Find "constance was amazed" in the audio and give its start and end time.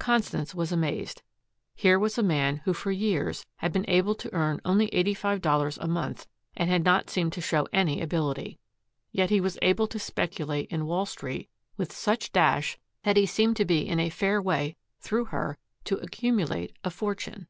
0.00-1.22